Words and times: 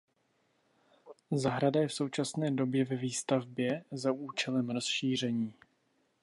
Zahrada 1.31 1.79
je 1.81 1.87
v 1.87 1.93
současné 1.93 2.51
době 2.51 2.85
ve 2.85 2.95
výstavbě 2.95 3.83
za 3.91 4.11
účelem 4.11 4.69
rozšíření. 4.69 5.53